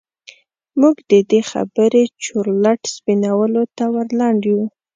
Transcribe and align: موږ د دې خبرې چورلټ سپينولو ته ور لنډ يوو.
موږ 0.79 0.95
د 1.11 1.11
دې 1.29 1.41
خبرې 1.51 2.03
چورلټ 2.23 2.81
سپينولو 2.95 3.63
ته 3.77 3.83
ور 3.93 4.07
لنډ 4.19 4.41
يوو. 4.49 4.65